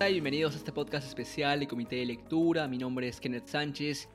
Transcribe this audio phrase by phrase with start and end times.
[0.00, 2.66] Y bienvenidos a este podcast especial de Comité de Lectura.
[2.66, 4.08] Mi nombre es Kenneth Sánchez.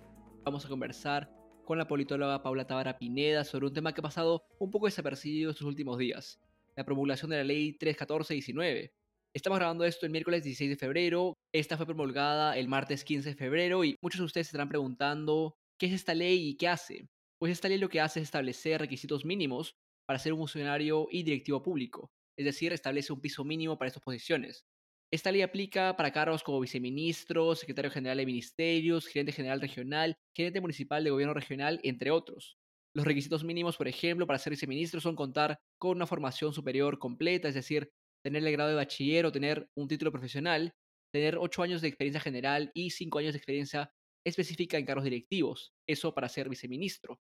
[0.43, 1.29] Vamos a conversar
[1.65, 5.51] con la politóloga Paula Tavara Pineda sobre un tema que ha pasado un poco desapercibido
[5.51, 6.39] estos últimos días,
[6.75, 8.91] la promulgación de la ley 314-19.
[9.35, 13.35] Estamos grabando esto el miércoles 16 de febrero, esta fue promulgada el martes 15 de
[13.35, 17.07] febrero y muchos de ustedes se estarán preguntando qué es esta ley y qué hace.
[17.37, 21.21] Pues esta ley lo que hace es establecer requisitos mínimos para ser un funcionario y
[21.21, 24.65] directivo público, es decir, establece un piso mínimo para estas posiciones.
[25.13, 30.59] Esta ley aplica para cargos como viceministro, secretario general de ministerios, gerente general regional, gerente
[30.59, 32.57] municipal de gobierno regional, entre otros.
[32.95, 37.47] Los requisitos mínimos, por ejemplo, para ser viceministro son contar con una formación superior completa,
[37.47, 37.91] es decir,
[38.25, 40.73] tener el grado de bachiller o tener un título profesional,
[41.13, 43.91] tener ocho años de experiencia general y cinco años de experiencia
[44.25, 47.19] específica en cargos directivos, eso para ser viceministro.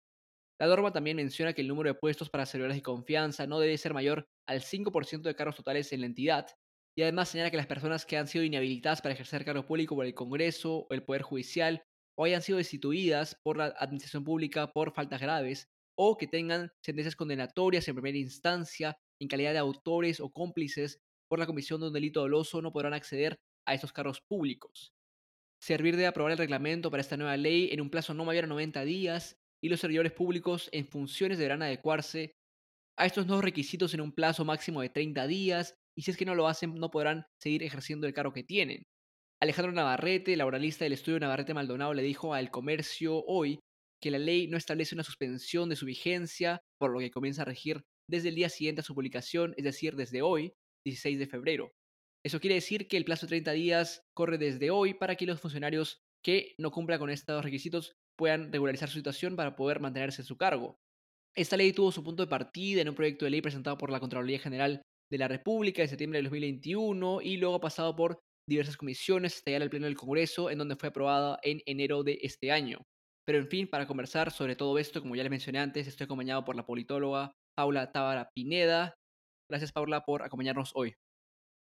[0.58, 3.78] La norma también menciona que el número de puestos para servidores de confianza no debe
[3.78, 6.48] ser mayor al 5% de cargos totales en la entidad,
[6.98, 10.06] y además señala que las personas que han sido inhabilitadas para ejercer cargo público por
[10.06, 11.82] el Congreso o el Poder Judicial
[12.18, 17.14] o hayan sido destituidas por la Administración Pública por faltas graves o que tengan sentencias
[17.14, 20.98] condenatorias en primera instancia en calidad de autores o cómplices
[21.28, 24.94] por la comisión de un delito doloso no podrán acceder a estos cargos públicos.
[25.60, 28.48] Servir de aprobar el reglamento para esta nueva ley en un plazo no mayor a
[28.48, 32.32] 90 días y los servidores públicos en funciones deberán adecuarse
[32.98, 36.24] a estos nuevos requisitos en un plazo máximo de 30 días y si es que
[36.24, 38.82] no lo hacen no podrán seguir ejerciendo el cargo que tienen.
[39.40, 43.58] Alejandro Navarrete, laboralista del estudio Navarrete Maldonado, le dijo al comercio hoy
[44.00, 47.46] que la ley no establece una suspensión de su vigencia, por lo que comienza a
[47.46, 50.52] regir desde el día siguiente a su publicación, es decir, desde hoy,
[50.86, 51.72] 16 de febrero.
[52.24, 55.40] Eso quiere decir que el plazo de 30 días corre desde hoy para que los
[55.40, 60.26] funcionarios que no cumplan con estos requisitos puedan regularizar su situación para poder mantenerse en
[60.26, 60.76] su cargo.
[61.36, 64.00] Esta ley tuvo su punto de partida en un proyecto de ley presentado por la
[64.00, 68.76] Contraloría General de la República en septiembre de 2021 y luego ha pasado por diversas
[68.76, 72.52] comisiones hasta llegar al Pleno del Congreso, en donde fue aprobada en enero de este
[72.52, 72.78] año.
[73.26, 76.44] Pero en fin, para conversar sobre todo esto, como ya les mencioné antes, estoy acompañado
[76.44, 78.94] por la politóloga Paula Tábara Pineda.
[79.50, 80.94] Gracias, Paula, por acompañarnos hoy.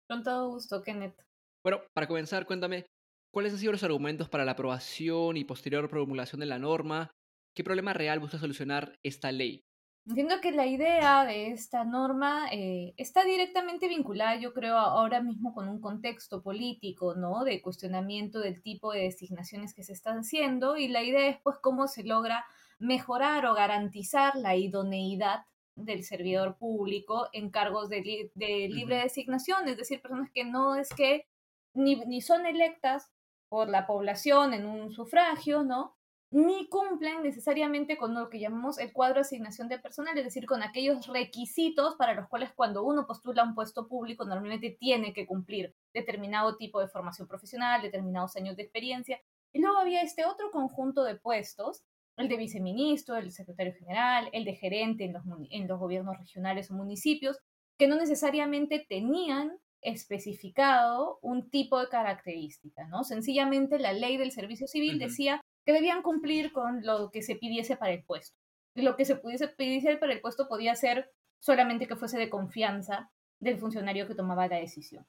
[0.10, 1.22] Con todo gusto, Kenneth.
[1.64, 2.88] Bueno, para comenzar, cuéntame,
[3.32, 7.12] ¿cuáles han sido los argumentos para la aprobación y posterior promulgación de la norma?
[7.56, 9.62] ¿Qué problema real busca solucionar esta ley?
[10.08, 15.54] Entiendo que la idea de esta norma eh, está directamente vinculada, yo creo, ahora mismo
[15.54, 17.44] con un contexto político, ¿no?
[17.44, 21.58] De cuestionamiento del tipo de designaciones que se están haciendo y la idea es, pues,
[21.62, 22.46] cómo se logra
[22.80, 25.46] mejorar o garantizar la idoneidad
[25.76, 28.32] del servidor público en cargos de,
[28.70, 31.28] libre designación, es decir, personas que no es que
[31.74, 33.12] ni, ni son electas
[33.50, 35.96] por la población en un sufragio, ¿no?
[36.32, 40.46] Ni cumplen necesariamente con lo que llamamos el cuadro de asignación de personal, es decir,
[40.46, 45.28] con aquellos requisitos para los cuales cuando uno postula un puesto público normalmente tiene que
[45.28, 49.20] cumplir determinado tipo de formación profesional, determinados años de experiencia.
[49.52, 51.84] Y luego había este otro conjunto de puestos,
[52.16, 56.72] el de viceministro, el secretario general, el de gerente en los, en los gobiernos regionales
[56.72, 57.40] o municipios,
[57.78, 63.04] que no necesariamente tenían especificado un tipo de característica, ¿no?
[63.04, 67.78] Sencillamente la ley del servicio civil decía que debían cumplir con lo que se pidiese
[67.78, 68.38] para el puesto.
[68.76, 73.12] Lo que se pudiese pedir para el puesto podía ser solamente que fuese de confianza
[73.40, 75.06] del funcionario que tomaba la decisión.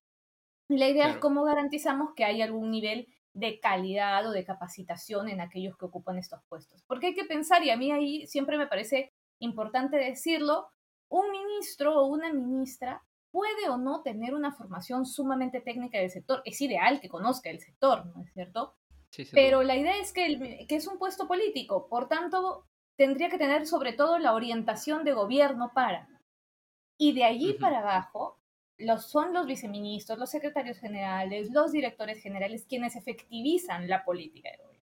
[0.69, 5.29] Y la idea es cómo garantizamos que hay algún nivel de calidad o de capacitación
[5.29, 6.83] en aquellos que ocupan estos puestos.
[6.87, 10.69] Porque hay que pensar, y a mí ahí siempre me parece importante decirlo,
[11.09, 16.43] un ministro o una ministra puede o no tener una formación sumamente técnica del sector.
[16.45, 18.75] Es ideal que conozca el sector, ¿no es cierto?
[19.33, 23.67] Pero la idea es que, que es un puesto político, por tanto, tendría que tener
[23.67, 26.09] sobre todo la orientación de gobierno para.
[26.99, 28.39] Y de allí para abajo,
[28.78, 34.56] los, son los viceministros, los secretarios generales, los directores generales quienes efectivizan la política de
[34.59, 34.73] gobierno.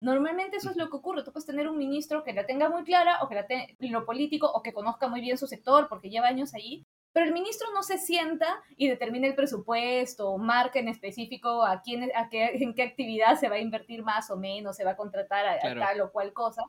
[0.00, 1.24] Normalmente eso es lo que ocurre.
[1.24, 3.46] Tú puedes tener un ministro que la tenga muy clara o que la
[3.80, 7.32] lo político o que conozca muy bien su sector porque lleva años ahí, pero el
[7.32, 12.28] ministro no se sienta y determina el presupuesto o marca en específico a quién, a
[12.28, 15.46] qué, en qué actividad se va a invertir más o menos, se va a contratar
[15.46, 16.64] a, tal o cual cosa,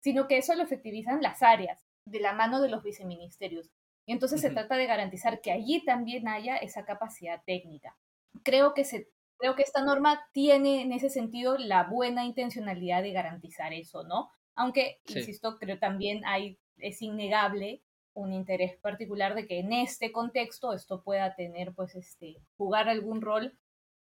[0.00, 3.70] sino que eso lo efectivizan las áreas de la mano de los viceministerios.
[4.04, 7.96] Y entonces se trata de garantizar que allí también haya esa capacidad técnica.
[8.42, 13.12] Creo que, se, creo que esta norma tiene en ese sentido la buena intencionalidad de
[13.12, 14.28] garantizar eso, ¿no?
[14.56, 17.82] Aunque, insisto, creo también hay, es innegable
[18.16, 23.20] un interés particular de que en este contexto esto pueda tener, pues, este, jugar algún
[23.20, 23.56] rol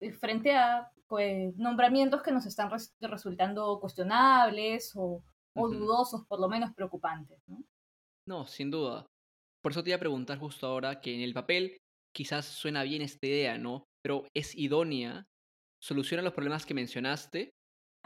[0.01, 2.71] eh, frente a pues, nombramientos que nos están
[3.01, 5.23] resultando cuestionables o,
[5.55, 7.65] dudosos, por lo menos preocupantes, ¿no?
[8.27, 9.07] No, sin duda.
[9.61, 11.79] Por eso te iba a preguntar justo ahora que en el papel
[12.15, 13.89] quizás suena bien esta idea, ¿no?
[14.03, 15.27] pero es idónea,
[15.83, 17.51] soluciona los problemas que mencionaste.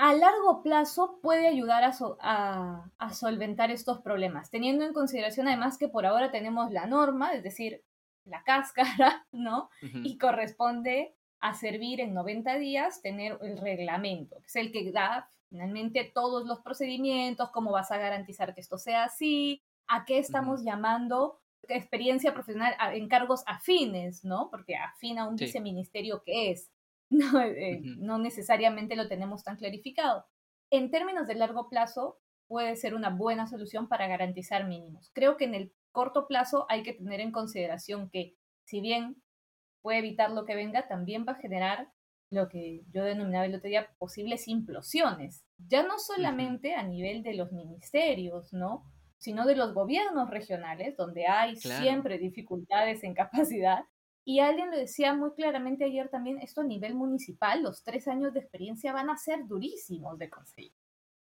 [0.04, 6.06] A largo plazo puede ayudar a, solventar estos problemas, teniendo en consideración además que por
[6.06, 7.84] ahora tenemos la norma, es decir,
[8.24, 9.70] la cáscara, ¿no?
[9.80, 15.30] Y corresponde a servir en 90 días tener el reglamento, que es el que da
[15.48, 20.64] finalmente todos los procedimientos, cómo vas a garantizar que esto sea así, a qué estamos
[20.64, 21.38] llamando
[21.68, 24.50] experiencia profesional en cargos afines, ¿no?
[24.50, 26.72] Porque afina un viceministerio que es.
[27.12, 30.24] No, eh, no necesariamente lo tenemos tan clarificado.
[30.70, 32.18] En términos de largo plazo,
[32.48, 35.10] puede ser una buena solución para garantizar mínimos.
[35.12, 39.22] Creo que en el corto plazo hay que tener en consideración que, si bien
[39.82, 41.92] puede evitar lo que venga, también va a generar
[42.30, 47.34] lo que yo denominaba el otro día posibles implosiones, ya no solamente a nivel de
[47.34, 48.84] los ministerios, ¿no?
[49.22, 53.84] sino de los gobiernos regionales, donde hay siempre dificultades en capacidad.
[54.24, 58.32] Y alguien lo decía muy claramente ayer también, esto a nivel municipal, los tres años
[58.32, 60.72] de experiencia van a ser durísimos de conseguir.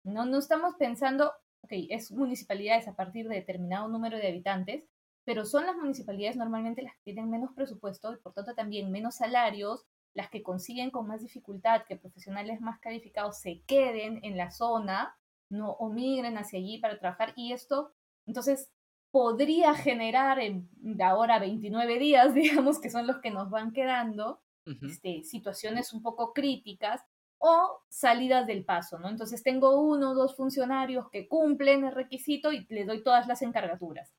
[0.05, 1.33] No, no estamos pensando,
[1.63, 4.89] ok, es municipalidades a partir de determinado número de habitantes,
[5.25, 9.17] pero son las municipalidades normalmente las que tienen menos presupuesto y por tanto también menos
[9.17, 9.85] salarios,
[10.15, 15.15] las que consiguen con más dificultad que profesionales más calificados se queden en la zona,
[15.51, 17.93] no o migren hacia allí para trabajar y esto
[18.27, 18.71] entonces
[19.11, 20.69] podría generar en
[21.03, 24.41] ahora 29 días, digamos que son los que nos van quedando,
[24.83, 27.03] este, situaciones un poco críticas
[27.39, 29.09] o salidas del paso, ¿no?
[29.09, 33.41] Entonces tengo uno o dos funcionarios que cumplen el requisito y le doy todas las
[33.43, 34.13] encargaturas.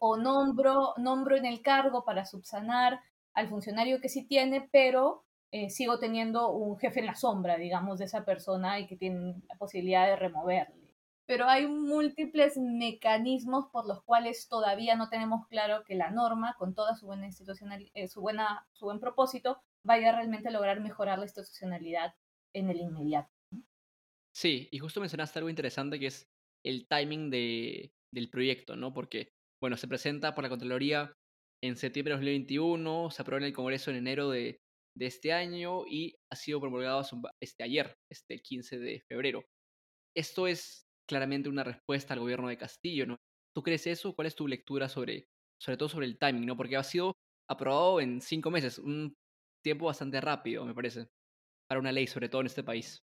[0.00, 3.00] O nombro, nombro en el cargo para subsanar
[3.32, 7.98] al funcionario que sí tiene, pero eh, sigo teniendo un jefe en la sombra, digamos,
[7.98, 10.85] de esa persona y que tiene la posibilidad de removerle.
[11.26, 16.74] Pero hay múltiples mecanismos por los cuales todavía no tenemos claro que la norma, con
[16.74, 21.18] toda su buena institucional, eh, su, buena, su buen propósito, vaya realmente a lograr mejorar
[21.18, 22.14] la institucionalidad
[22.54, 23.30] en el inmediato.
[24.34, 26.28] Sí, y justo mencionaste algo interesante que es
[26.64, 28.92] el timing de, del proyecto, ¿no?
[28.92, 29.30] Porque
[29.60, 31.12] bueno, se presenta por la Contraloría
[31.62, 34.60] en septiembre de 2021, se aprueba en el Congreso en enero de,
[34.98, 37.02] este año y ha sido promulgado
[37.40, 39.44] este, ayer, este 15 de febrero.
[40.14, 43.16] Esto es claramente una respuesta al gobierno de Castillo, ¿no?
[43.54, 44.14] ¿Tú crees eso?
[44.14, 45.28] ¿Cuál es tu lectura sobre,
[45.60, 46.56] sobre todo sobre el timing, ¿no?
[46.56, 47.14] Porque ha sido
[47.48, 49.14] aprobado en cinco meses, un
[49.62, 51.08] tiempo bastante rápido, me parece,
[51.68, 53.00] para una ley, sobre todo en este país.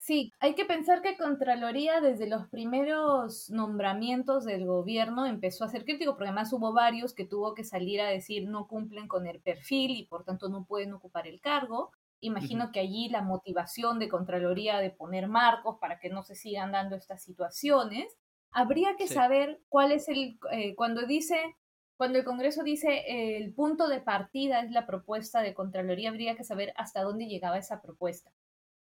[0.00, 5.84] Sí, hay que pensar que Contraloría desde los primeros nombramientos del gobierno empezó a ser
[5.84, 9.40] crítico, porque además hubo varios que tuvo que salir a decir no cumplen con el
[9.40, 11.92] perfil y por tanto no pueden ocupar el cargo.
[12.20, 16.72] Imagino que allí la motivación de Contraloría de poner marcos para que no se sigan
[16.72, 18.16] dando estas situaciones.
[18.50, 21.56] Habría que saber cuál es el, eh, cuando dice,
[21.96, 26.44] cuando el Congreso dice el punto de partida es la propuesta de Contraloría, habría que
[26.44, 28.32] saber hasta dónde llegaba esa propuesta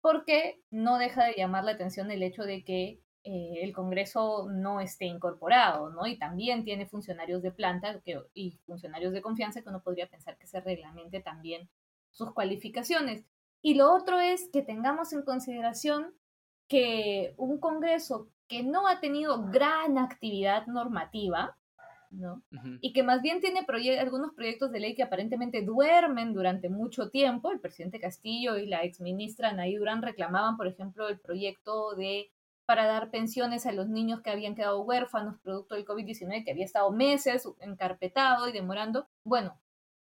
[0.02, 4.80] porque no deja de llamar la atención el hecho de que eh, el Congreso no
[4.80, 6.08] esté incorporado, ¿no?
[6.08, 8.02] Y también tiene funcionarios de planta
[8.34, 11.70] y funcionarios de confianza que uno podría pensar que se reglamente también
[12.18, 13.24] sus cualificaciones.
[13.62, 16.14] Y lo otro es que tengamos en consideración
[16.68, 21.58] que un Congreso que no ha tenido gran actividad normativa,
[22.10, 22.42] ¿no?
[22.82, 23.66] Y que más bien tiene
[24.00, 27.52] algunos proyectos de ley que aparentemente duermen durante mucho tiempo.
[27.52, 32.32] El presidente Castillo y la exministra Anaí Durán reclamaban, por ejemplo, el proyecto de
[32.66, 36.66] para dar pensiones a los niños que habían quedado huérfanos producto del COVID-19, que había
[36.66, 39.08] estado meses encarpetado y demorando.
[39.24, 39.58] Bueno,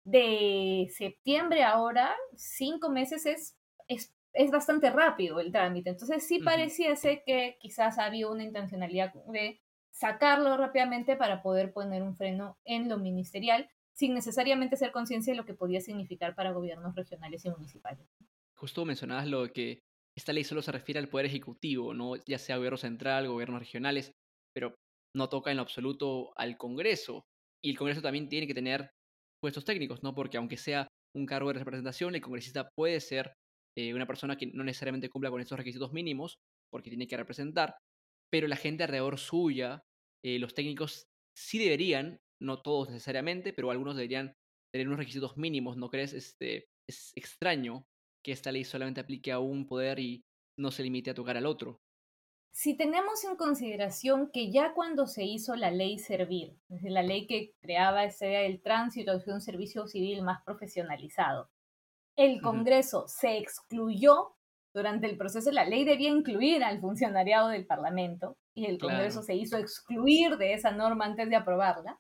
[0.08, 3.58] de septiembre ahora, cinco meses es,
[3.90, 5.90] es, es bastante rápido el trámite.
[5.90, 9.60] Entonces sí pareciese que quizás había una intencionalidad de
[9.92, 15.38] sacarlo rápidamente para poder poner un freno en lo ministerial sin necesariamente ser conciencia de
[15.38, 18.08] lo que podía significar para gobiernos regionales y municipales.
[18.56, 19.80] Justo mencionabas lo de que
[20.16, 24.14] esta ley solo se refiere al poder ejecutivo, no ya sea gobierno central, gobiernos regionales,
[24.54, 24.74] pero
[25.14, 27.26] no toca en lo absoluto al Congreso.
[27.62, 28.92] Y el Congreso también tiene que tener
[29.42, 30.14] puestos técnicos, ¿no?
[30.16, 33.34] Porque aunque sea un cargo de representación, el congresista puede ser
[33.78, 36.38] eh, una persona que no necesariamente cumpla con estos requisitos mínimos,
[36.72, 37.76] porque tiene que representar,
[38.32, 39.82] pero la gente alrededor suya,
[40.24, 44.34] eh, los técnicos sí deberían, no todos necesariamente, pero algunos deberían
[44.72, 46.14] tener unos requisitos mínimos, ¿no crees?
[46.14, 47.86] Este, es extraño
[48.24, 50.22] que esta ley solamente aplique a un poder y
[50.60, 51.78] no se limite a tocar al otro.
[52.52, 57.54] Si tenemos en consideración que ya cuando se hizo la ley Servir, la ley que
[57.62, 61.50] creaba ese, el tránsito de un servicio civil más profesionalizado,
[62.16, 64.36] el Congreso se excluyó
[64.74, 69.36] durante el proceso, la ley debía incluir al funcionariado del Parlamento y el Congreso se
[69.36, 72.00] hizo excluir de esa norma antes de aprobarla.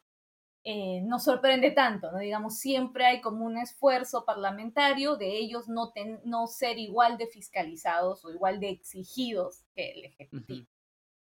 [0.69, 2.17] Eh, no sorprende tanto, ¿no?
[2.17, 5.93] Digamos, siempre hay como un esfuerzo parlamentario de ellos no,
[6.25, 10.67] no ser igual de fiscalizados o igual de exigidos que el Ejecutivo.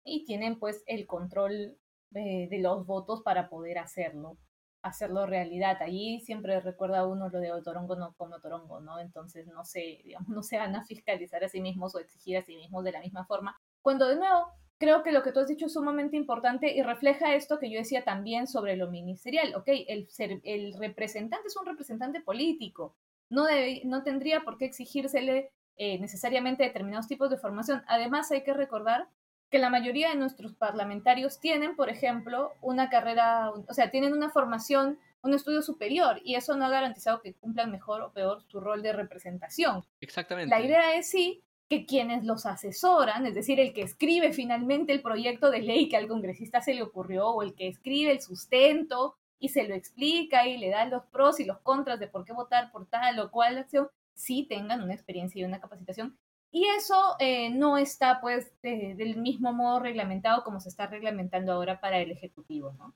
[0.04, 1.76] Y tienen pues el control
[2.12, 4.38] de, los votos para poder hacerlo,
[4.84, 5.82] hacerlo realidad.
[5.82, 9.00] Allí siempre recuerda uno lo de Otorongo no como Otorongo, ¿no?
[9.00, 12.44] Entonces no se, digamos, no se van a fiscalizar a sí mismos o exigir a
[12.44, 13.60] sí mismos de la misma forma.
[13.82, 17.36] Cuando de nuevo creo que lo que tú has dicho es sumamente importante y refleja
[17.36, 19.56] esto que yo decía también sobre lo ministerial.
[19.56, 20.08] Ok, el,
[20.44, 22.96] el representante es un representante político,
[23.34, 23.48] no,
[23.86, 27.84] no tendría por qué exigírsele eh, necesariamente determinados tipos de formación.
[27.88, 29.08] Además, hay que recordar
[29.50, 34.30] que la mayoría de nuestros parlamentarios tienen, por ejemplo, una carrera, o sea, tienen una
[34.30, 38.60] formación, un estudio superior, y eso no ha garantizado que cumplan mejor o peor su
[38.60, 39.84] rol de representación.
[40.00, 40.56] Exactamente.
[40.56, 45.02] La idea es sí que quienes los asesoran, es decir, el que escribe finalmente el
[45.02, 49.16] proyecto de ley que al congresista se le ocurrió, o el que escribe el sustento
[49.40, 52.34] y se lo explica y le da los pros y los contras de por qué
[52.34, 56.18] votar por tal o cual acción, sí tengan una experiencia y una capacitación.
[56.52, 61.82] Y eso eh, no está, pues, del mismo modo reglamentado como se está reglamentando ahora
[61.82, 62.94] para el Ejecutivo, ¿no?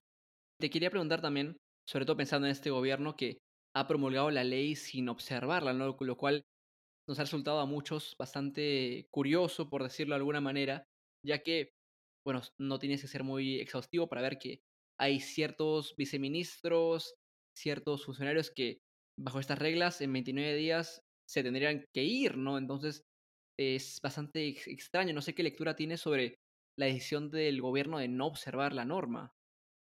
[0.59, 1.57] Te quería preguntar también,
[1.87, 3.39] sobre todo pensando en este gobierno que
[3.75, 5.97] ha promulgado la ley sin observarla, ¿no?
[5.99, 6.43] Lo cual
[7.07, 10.83] nos ha resultado a muchos bastante curioso, por decirlo de alguna manera,
[11.25, 11.71] ya que,
[12.25, 14.61] bueno, no tienes que ser muy exhaustivo para ver que
[14.99, 17.15] hay ciertos viceministros,
[17.55, 18.79] ciertos funcionarios que
[19.17, 22.57] bajo estas reglas en 29 días se tendrían que ir, ¿no?
[22.57, 23.03] Entonces
[23.59, 26.35] es bastante extraño, no sé qué lectura tienes sobre
[26.77, 29.33] la decisión del gobierno de no observar la norma.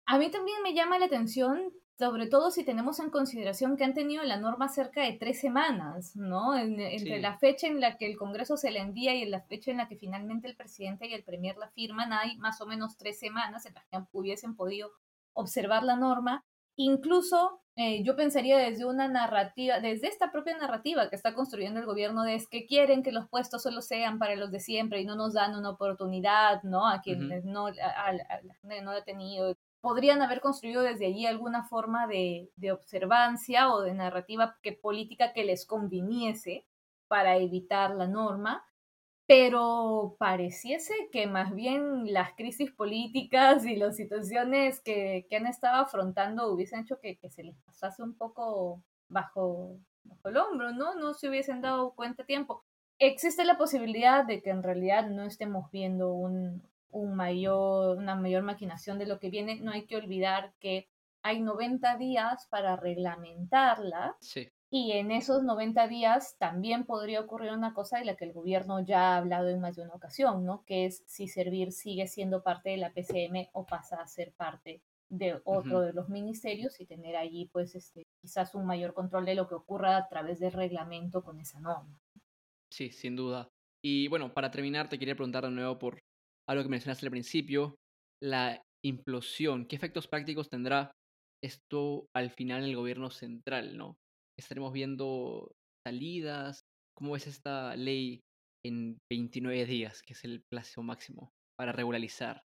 [0.06, 3.94] A mí también me llama la atención sobre todo si tenemos en consideración que han
[3.94, 6.56] tenido la norma cerca de tres semanas, ¿no?
[6.56, 9.76] entre la fecha en la que el Congreso se la envía y la fecha en
[9.76, 13.18] la que finalmente el presidente y el premier la firman, hay más o menos tres
[13.18, 14.90] semanas en las que hubiesen podido
[15.34, 16.44] observar la norma.
[16.76, 21.86] Incluso eh, yo pensaría desde una narrativa, desde esta propia narrativa que está construyendo el
[21.86, 25.04] gobierno, de es que quieren que los puestos solo sean para los de siempre y
[25.04, 26.88] no nos dan una oportunidad, ¿no?
[26.88, 32.48] A quienes no, a, no ha tenido podrían haber construido desde allí alguna forma de,
[32.72, 36.64] observancia o de narrativa que, política que les conviniese
[37.08, 38.64] para evitar la norma,
[39.26, 46.50] pero pareciese que más bien las crisis políticas y las situaciones que, han estado afrontando
[46.52, 50.94] hubiesen hecho que, se les pasase un poco bajo, bajo el hombro, ¿no?
[50.94, 52.64] No se hubiesen dado cuenta a tiempo.
[53.00, 56.62] Existe la posibilidad de que en realidad no estemos viendo un,
[56.92, 60.88] un mayor, una mayor maquinación de lo que viene, no hay que olvidar que
[61.22, 64.16] hay 90 días para reglamentarla.
[64.70, 68.80] Y en esos 90 días también podría ocurrir una cosa de la que el gobierno
[68.80, 70.64] ya ha hablado en más de una ocasión, ¿no?
[70.64, 74.80] Que es si Servir sigue siendo parte de la PCM o pasa a ser parte
[75.10, 79.34] de otro de los ministerios y tener allí, pues, este, quizás un mayor control de
[79.34, 82.00] lo que ocurra a través del reglamento con esa norma.
[82.70, 83.48] Sí, sin duda.
[83.84, 85.98] Y bueno, para terminar, te quería preguntar de nuevo por
[86.48, 87.76] algo que mencionaste al principio,
[88.22, 89.66] la implosión.
[89.66, 90.92] ¿Qué efectos prácticos tendrá
[91.42, 93.96] esto al final en el gobierno central, no?
[94.38, 95.52] ¿Estaremos viendo
[95.86, 96.62] salidas?
[96.96, 98.20] ¿Cómo es esta ley
[98.64, 102.42] en 29 días, que es el plazo máximo para regularizar?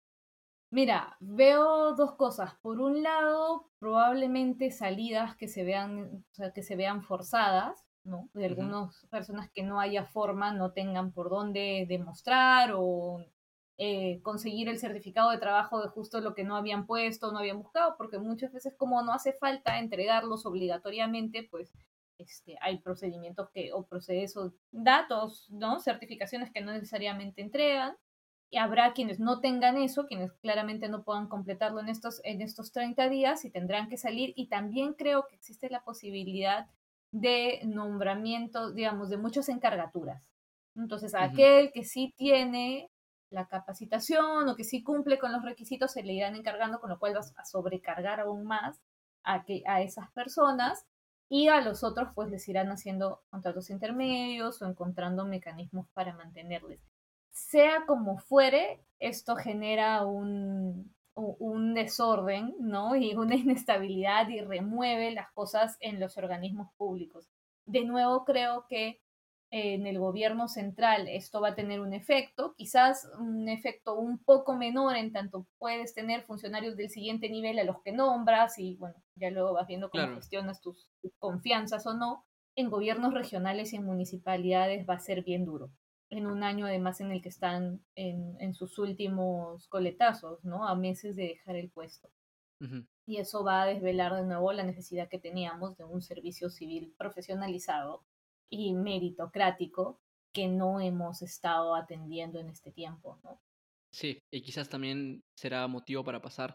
[0.73, 2.55] Mira, veo dos cosas.
[2.61, 8.29] Por un lado, probablemente salidas que se vean, o sea, que se vean forzadas, ¿no?
[8.35, 13.25] De algunas personas que no haya forma, no tengan por dónde demostrar o
[13.79, 17.63] eh, conseguir el certificado de trabajo de justo lo que no habían puesto, no habían
[17.63, 21.75] buscado, porque muchas veces como no hace falta entregarlos obligatoriamente, pues
[22.19, 25.81] este, hay procedimientos que, o procesos, datos, ¿no?
[25.81, 27.97] Certificaciones que no necesariamente entregan.
[28.49, 32.73] Y habrá quienes no tengan eso, quienes claramente no puedan completarlo en estos, en estos
[32.73, 34.33] 30 días y tendrán que salir.
[34.37, 36.67] Y también creo que existe la posibilidad
[37.11, 40.23] de nombramiento, digamos, de muchas encargaturas.
[40.77, 42.91] Entonces, aquel que sí tiene
[43.37, 46.99] la capacitación o que sí cumple con los requisitos se le irán encargando, con lo
[46.99, 48.81] cual vas a sobrecargar aún más
[49.23, 50.87] a, que, a esas personas
[51.29, 56.81] y a los otros pues les irán haciendo contratos intermedios o encontrando mecanismos para mantenerles.
[57.31, 62.97] Sea como fuere, esto genera un, un desorden, ¿no?
[62.97, 67.29] Y una inestabilidad y remueve las cosas en los organismos públicos.
[67.67, 69.03] De nuevo, creo que
[69.51, 74.57] en el gobierno central esto va a tener un efecto, quizás un efecto un poco
[74.57, 78.97] menor en tanto puedes tener funcionarios del siguiente nivel a los que nombras y bueno,
[79.15, 80.89] ya luego vas viendo cómo gestionas tus,
[81.19, 82.25] confianzas o no.
[82.57, 85.71] En gobiernos regionales y en municipalidades va a ser bien duro.
[86.09, 90.67] En un año además en el que están en, en sus últimos coletazos, ¿no?
[90.67, 92.09] A meses de dejar el puesto.
[93.05, 96.95] Y eso va a desvelar de nuevo la necesidad que teníamos de un servicio civil
[96.97, 98.03] profesionalizado
[98.51, 100.01] y meritocrático
[100.33, 103.41] que no hemos estado atendiendo en este tiempo, ¿no?
[103.93, 106.53] Sí, y quizás también será motivo para pasar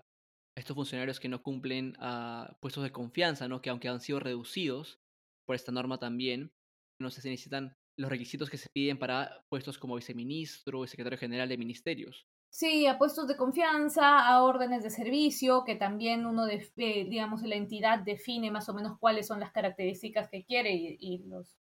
[0.56, 3.62] a estos funcionarios que no cumplen a puestos de confianza, ¿no?
[3.62, 5.00] Que aunque han sido reducidos
[5.48, 6.52] por esta norma también,
[7.00, 11.18] no sé si necesitan los requisitos que se piden para puestos como viceministro y secretario
[11.18, 12.28] general de ministerios.
[12.54, 17.44] Sí, a puestos de confianza, a órdenes de servicio, que también uno, de, eh, digamos,
[17.44, 21.61] la entidad define más o menos cuáles son las características que quiere y, los,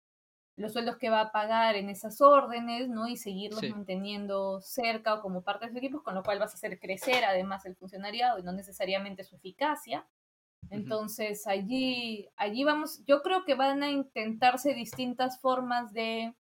[0.57, 3.07] los sueldos que va a pagar en esas órdenes, ¿no?
[3.07, 6.55] Y seguirlos manteniendo cerca o como parte de su equipo, con lo cual vas a
[6.55, 10.07] hacer crecer además el funcionariado y no necesariamente su eficacia.
[10.71, 16.35] Entonces allí, allí vamos, yo creo que van a intentarse distintas formas de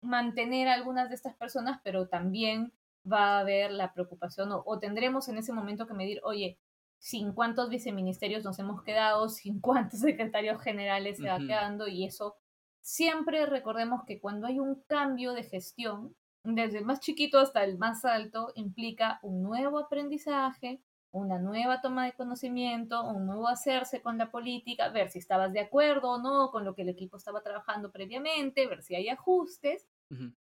[0.00, 2.72] mantener a algunas de estas personas, pero también
[3.10, 6.58] va a haber la preocupación o, tendremos en ese momento que medir, oye,
[6.98, 12.36] sin cuántos viceministerios nos hemos quedado, sin cuántos secretarios generales se va quedando y eso
[12.84, 16.14] siempre recordemos que cuando hay un cambio de gestión,
[16.44, 22.04] desde el más chiquito hasta el más alto, implica un nuevo aprendizaje, una nueva toma
[22.04, 26.50] de conocimiento, un nuevo hacerse con la política, ver si estabas de acuerdo o no
[26.50, 29.88] con lo que el equipo estaba trabajando previamente, ver si hay ajustes,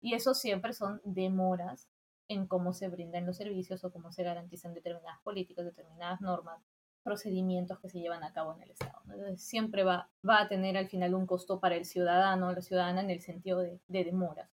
[0.01, 1.88] y eso siempre son demoras
[2.27, 6.62] en cómo se brindan los servicios o cómo se garantizan determinadas políticas, determinadas normas,
[7.03, 9.01] procedimientos que se llevan a cabo en el Estado.
[9.05, 12.62] Entonces, siempre va, va a tener al final un costo para el ciudadano o la
[12.62, 14.50] ciudadana en el sentido de, de demoras.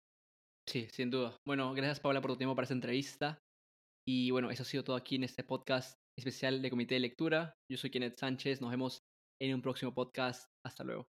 [0.66, 1.38] Sí, sin duda.
[1.46, 3.40] Bueno, gracias Paula por tu tiempo para esta entrevista.
[4.06, 7.58] Y bueno, eso ha sido todo aquí en este podcast especial de Comité de Lectura.
[7.70, 8.62] Yo soy Kenneth Sánchez.
[8.62, 9.04] Nos vemos
[9.40, 10.50] en un próximo podcast.
[10.66, 11.08] Hasta luego.